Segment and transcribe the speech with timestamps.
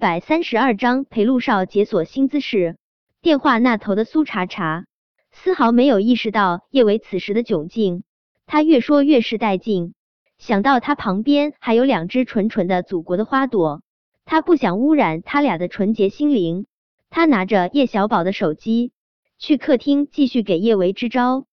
[0.00, 2.78] 百三十二章陪陆少解锁新姿势。
[3.20, 4.86] 电话那头的苏茶茶
[5.30, 8.02] 丝毫没有意识到叶维此时的窘境，
[8.46, 9.92] 他越说越是带劲。
[10.38, 13.82] 想到他旁边还有两只纯纯的祖国的花朵，
[14.24, 16.64] 他不想污染他俩的纯洁心灵。
[17.10, 18.92] 他拿着叶小宝的手机
[19.38, 21.44] 去客厅继续给叶维支招。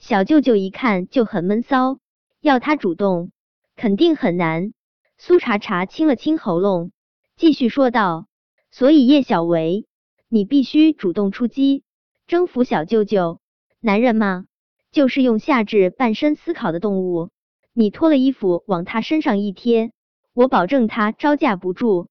[0.00, 2.00] 小舅舅一看就很闷骚，
[2.40, 3.30] 要他主动
[3.76, 4.72] 肯定很难。
[5.18, 6.90] 苏茶茶清了清喉咙，
[7.38, 8.26] 继续说道
[8.72, 9.86] ：“所以叶小维。”
[10.28, 11.84] 你必须主动出击，
[12.26, 13.38] 征服小舅舅。
[13.80, 14.46] 男人嘛，
[14.90, 17.30] 就是用下至半身思考的动物。
[17.72, 19.92] 你脱了衣服往他身上一贴，
[20.34, 22.08] 我保证他招架不住。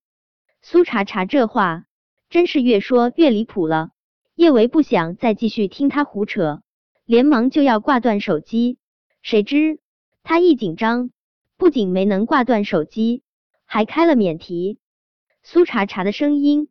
[0.62, 1.84] 苏茶茶这话
[2.30, 3.90] 真是越说越离谱了。
[4.34, 6.62] 叶维不想再继续听他胡扯，
[7.04, 8.78] 连忙就要挂断手机。
[9.22, 9.80] 谁知
[10.24, 11.12] 他一紧张，
[11.58, 13.24] 不仅没能挂断手机，
[13.66, 14.80] 还开了免提。
[15.50, 16.68] 苏茶茶的声音。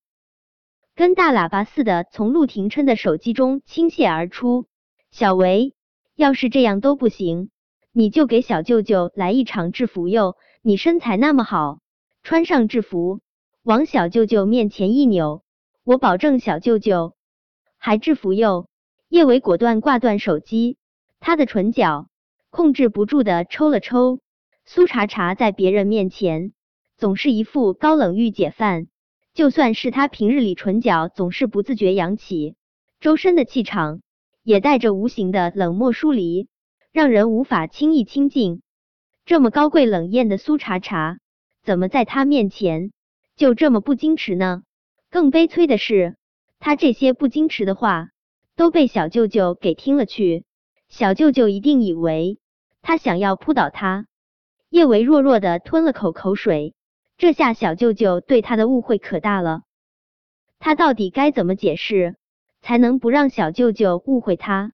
[0.95, 4.67] 跟大喇叭似的从陆廷琛的手机中倾泻而出。
[5.11, 5.75] 小维，
[6.15, 7.49] 要是这样都不行，
[7.91, 10.37] 你就给小舅舅来一场制服哟！
[10.61, 11.79] 你身材那么好，
[12.23, 13.23] 穿上制服
[13.63, 15.43] 往小舅舅面前一扭，
[15.83, 17.15] 我保证小舅舅
[17.79, 18.69] 还制服哟！
[19.09, 20.77] 叶维果断挂断手机，
[21.19, 22.09] 他的唇角
[22.51, 24.21] 控制不住的抽了抽。
[24.67, 26.53] 苏茶茶在别人面前
[26.97, 28.89] 总是一副高冷御姐范。
[29.35, 32.57] 就算是他平日里唇角总是不自觉扬起，
[33.01, 34.01] 周身的气场
[34.43, 36.49] 也带着无形的冷漠疏离，
[36.93, 38.63] 让人无法轻易亲近。
[39.27, 41.19] 这么高贵冷艳的苏茶茶，
[41.63, 42.93] 怎么在他面前
[43.37, 44.63] 就这么不矜持呢？
[45.11, 46.17] 更悲催的是，
[46.59, 48.09] 他这些不矜持的话
[48.57, 50.47] 都被小舅舅给听了去。
[50.89, 52.39] 小舅舅一定以为
[52.81, 54.07] 他想要扑倒他。
[54.71, 56.75] 叶维弱弱的吞了口口水。
[57.19, 59.63] 这下小舅舅对他的误会可大了，
[60.59, 62.17] 他到底该怎么解释
[62.61, 64.73] 才能不让小舅舅误会他？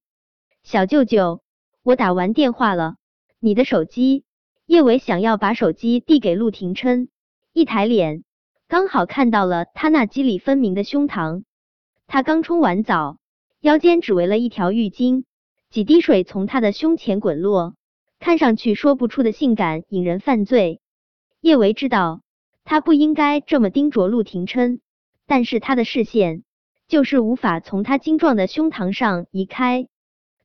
[0.65, 1.41] 小舅舅，
[1.85, 2.97] 我打完电话了，
[3.39, 4.25] 你的手机。
[4.67, 7.11] 叶伟想要把手机递给陆廷琛，
[7.52, 8.25] 一抬脸，
[8.67, 11.45] 刚好看到了他那肌理分明的胸膛。
[12.08, 13.19] 他刚冲完澡，
[13.61, 15.23] 腰间只围了一条浴巾，
[15.70, 17.77] 几滴水从他的胸前滚落，
[18.19, 20.81] 看上去说不出的性感，引人犯罪。
[21.41, 22.20] 叶维知道。
[22.64, 24.80] 他不应该这么盯着陆廷琛，
[25.27, 26.45] 但是他的视线
[26.89, 29.89] 就是无法从他精壮的胸膛上移开。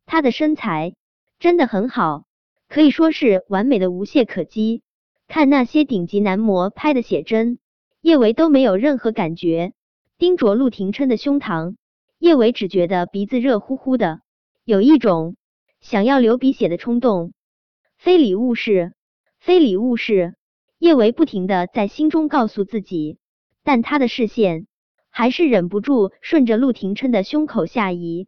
[0.05, 0.95] 他的身材
[1.39, 2.25] 真的很好，
[2.69, 4.81] 可以说是完美的无懈可击。
[5.27, 7.59] 看那些顶级男模拍的写真，
[8.00, 9.73] 叶维都没有任何感觉。
[10.17, 11.75] 盯着陆廷琛的胸膛，
[12.17, 14.22] 叶维只觉得鼻子热乎乎的，
[14.63, 15.35] 有一种
[15.81, 17.33] 想要流鼻血的冲动。
[17.97, 18.94] 非礼勿视，
[19.38, 20.37] 非礼勿视。
[20.79, 23.17] 叶维不停的在心中告诉自己，
[23.63, 24.67] 但他的视线
[25.09, 28.27] 还是忍不住顺着陆廷琛的胸口下移。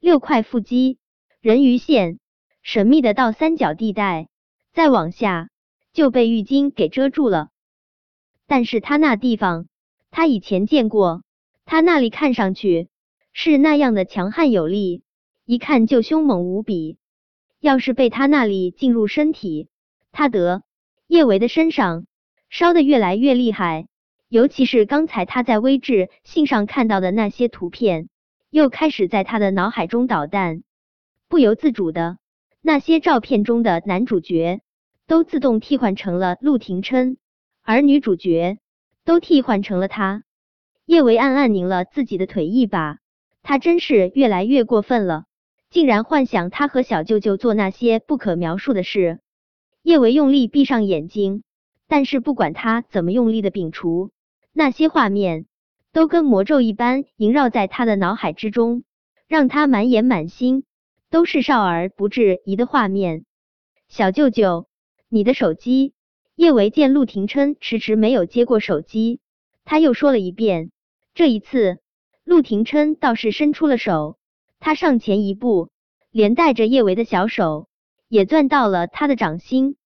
[0.00, 0.98] 六块腹肌，
[1.40, 2.18] 人鱼线，
[2.62, 4.28] 神秘的倒三角地带，
[4.72, 5.48] 再往下
[5.92, 7.50] 就被浴巾给遮住了。
[8.48, 9.68] 但是他那地方，
[10.10, 11.22] 他以前见过，
[11.64, 12.88] 他那里看上去
[13.32, 15.04] 是那样的强悍有力，
[15.44, 16.98] 一看就凶猛无比。
[17.60, 19.68] 要是被他那里进入身体，
[20.10, 20.64] 他得。
[21.06, 22.06] 叶维的身上
[22.50, 23.86] 烧的越来越厉害，
[24.28, 28.08] 尤其是刚才他在微智信上看到的那些图片，
[28.50, 30.62] 又开始在他的脑海中捣蛋。
[31.28, 32.18] 不由自主的，
[32.60, 34.60] 那些照片中的男主角
[35.06, 37.16] 都自动替换成了陆廷琛，
[37.62, 38.58] 而女主角
[39.04, 40.24] 都替换成了他。
[40.84, 42.98] 叶维暗暗拧了自己的腿一把，
[43.42, 45.24] 他真是越来越过分了，
[45.70, 49.20] 竟然幻想他和小舅舅做那些不可描述的事。
[49.86, 51.44] 叶维用力闭上眼睛，
[51.86, 54.10] 但是不管他怎么用力的摒除，
[54.52, 55.46] 那些画面
[55.92, 58.82] 都跟魔咒一般萦绕在他的脑海之中，
[59.28, 60.64] 让他满眼满心
[61.08, 63.24] 都是少儿不质疑的画面。
[63.86, 64.66] 小舅舅，
[65.08, 65.92] 你的手机。
[66.34, 69.20] 叶维见陆廷琛迟迟没有接过手机，
[69.64, 70.72] 他又说了一遍。
[71.14, 71.78] 这一次，
[72.24, 74.18] 陆廷琛倒是伸出了手，
[74.58, 75.68] 他上前一步，
[76.10, 77.68] 连带着叶维的小手。
[78.08, 79.76] 也攥到了他的掌心。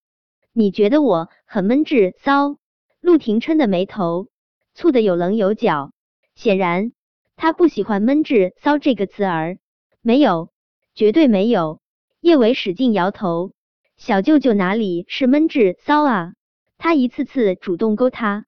[0.52, 2.56] 你觉得我很闷滞骚？
[3.00, 4.28] 陆廷琛的眉头
[4.76, 5.92] 蹙得有棱有角，
[6.34, 6.92] 显然
[7.36, 9.58] 他不喜欢闷滞骚这个词儿。
[10.02, 10.50] 没有，
[10.94, 11.80] 绝对没有。
[12.20, 13.52] 叶伟使劲摇头。
[13.96, 16.32] 小舅舅哪里是闷滞骚啊？
[16.78, 18.46] 他一次次主动勾他，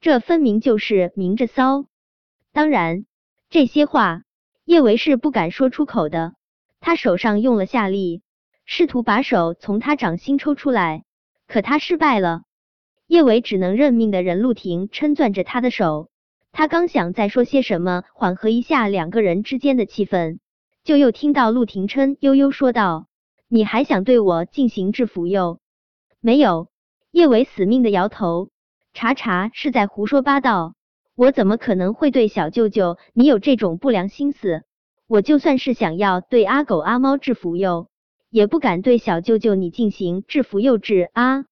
[0.00, 1.86] 这分明就是明着骚。
[2.52, 3.06] 当然，
[3.48, 4.22] 这些话
[4.64, 6.34] 叶维是不敢说出口的。
[6.80, 8.22] 他手上用了下力。
[8.72, 11.02] 试图把手从他掌心抽出来，
[11.48, 12.42] 可他失败了。
[13.08, 16.08] 叶伟只能认命的任陆廷琛攥着他的手，
[16.52, 20.38] 他刚想再说些什么缓和一下两个人之间的气氛，
[20.84, 23.08] 就又听到陆廷琛悠悠说道
[23.50, 25.58] ：“你还想对我进行制服哟？”
[26.22, 26.68] 没有。
[27.10, 28.50] 叶伟死命的摇头，
[28.94, 30.74] 查查是在胡说八道，
[31.16, 34.62] 我怎么可能会对小舅舅你有这种不良心思？
[35.08, 37.88] 我就算是想要对阿狗阿猫制服幼，
[38.30, 41.44] 也不敢对小舅舅你进行制服幼稚啊！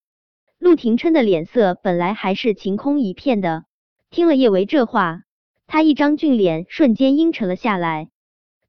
[0.58, 3.64] 陆廷琛的脸色本来还是晴空一片的，
[4.10, 5.22] 听了叶维这话，
[5.66, 8.10] 他一张俊脸瞬间阴沉了下来。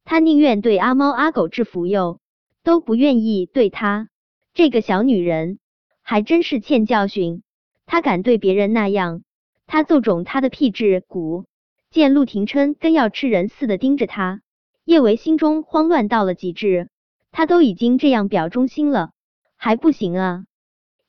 [0.05, 2.19] 他宁愿对阿猫阿狗制服幼，
[2.63, 4.09] 都不愿意对他
[4.55, 5.59] 这个小女人。
[6.01, 7.43] 还真是欠教训，
[7.85, 9.21] 他敢对别人那样，
[9.67, 10.77] 他揍肿他的屁股
[11.07, 11.45] 骨。
[11.91, 14.41] 见陆廷琛跟要吃人似的盯着他，
[14.83, 16.89] 叶维心中慌乱到了极致。
[17.31, 19.11] 他都已经这样表忠心了，
[19.55, 20.45] 还不行啊？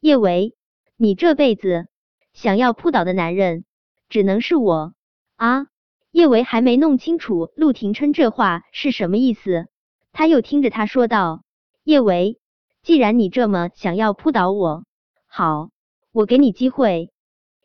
[0.01, 0.55] 叶维，
[0.97, 1.89] 你这辈子
[2.33, 3.65] 想要扑倒的男人，
[4.09, 4.95] 只能是我
[5.37, 5.67] 啊！
[6.11, 9.69] 叶维还没弄清楚陆廷琛这话是什么意思，
[10.13, 11.43] 他又听着他说道
[11.85, 12.41] ：“叶维，
[12.83, 14.85] 既然你这么想要扑倒我。”
[15.29, 15.71] 好，
[16.13, 17.13] 我给你机会。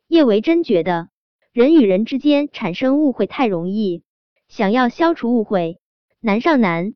[0.08, 1.10] 叶维真觉得
[1.52, 4.04] 人与人之间产生误会太容易，
[4.48, 5.80] 想要消除误会
[6.20, 6.94] 难上难。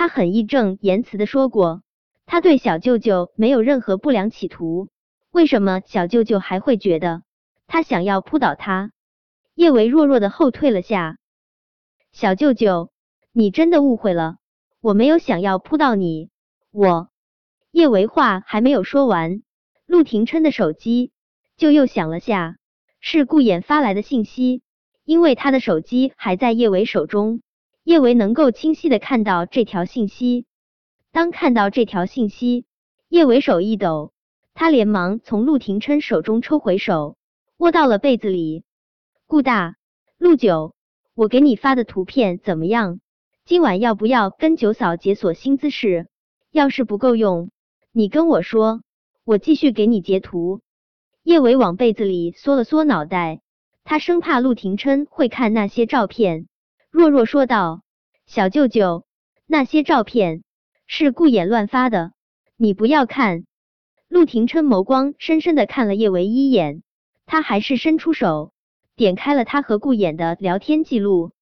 [0.00, 1.82] 他很义正言辞的说过，
[2.24, 4.88] 他对小舅舅没有任何不良企图。
[5.30, 7.22] 为什么小舅舅还会觉得
[7.66, 8.92] 他想要扑倒他？
[9.54, 11.18] 叶维弱弱的后退了下。
[12.12, 12.90] 小舅舅，
[13.30, 14.38] 你真的误会了，
[14.80, 16.30] 我没有想要扑倒你。
[16.70, 17.10] 我
[17.70, 19.42] 叶维话还没有说完。
[19.84, 21.12] 陆廷琛的手机
[21.58, 22.56] 就又响了下，
[23.00, 24.62] 是顾衍发来的信息。
[25.04, 27.42] 因为他的手机还在叶维手中，
[27.84, 30.46] 叶维能够清晰的看到这条信息。
[31.12, 32.66] 当看到这条信息，
[33.08, 34.12] 叶维手一抖，
[34.54, 37.16] 他连忙从陆廷琛手中抽回手，
[37.56, 38.64] 窝到了被子里。
[39.26, 39.76] 顾大，
[40.18, 40.74] 陆九，
[41.14, 43.00] 我给你发的图片怎么样？
[43.44, 46.08] 今晚要不要跟九嫂解锁新姿势？
[46.52, 47.50] 要是不够用，
[47.92, 48.82] 你跟我说。
[49.24, 50.60] 我继续给你截图。
[51.22, 53.42] 叶维往被子里缩了缩脑袋，
[53.84, 56.48] 他生怕陆廷琛会看那些照片，
[57.00, 57.80] 弱弱说道
[58.28, 59.06] ：“小舅舅，
[59.46, 60.42] 那些照片
[60.86, 62.12] 是顾衍乱发的，
[62.58, 63.46] 你不要看。”
[64.06, 66.82] 陆廷琛眸光深深的看了叶维一眼，
[67.24, 68.52] 他还是伸出手
[68.96, 71.32] 点开了他和顾衍的聊天记录，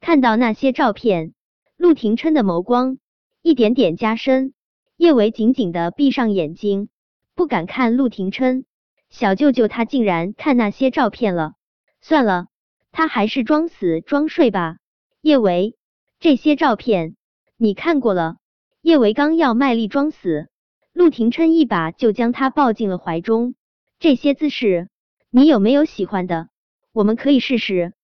[0.00, 1.34] 看到那些照片，
[1.76, 2.96] 陆廷琛的眸光
[3.42, 4.54] 一点点加深，
[4.96, 6.88] 叶维紧紧的闭上眼睛。
[7.34, 8.64] 不敢看陆廷琛，
[9.10, 11.52] 小舅舅他竟然看那些照片了。
[12.00, 12.46] 算了，
[12.90, 14.78] 他还是装死装睡吧。
[15.24, 15.74] 叶维，
[16.20, 17.16] 这些照片
[17.56, 18.36] 你看过了。
[18.82, 20.50] 叶维刚要卖力装死，
[20.92, 23.54] 陆廷琛一把就将他抱进了怀中。
[23.98, 24.90] 这些姿势，
[25.30, 26.50] 你有没有喜欢的？
[26.92, 27.94] 我们可以试试。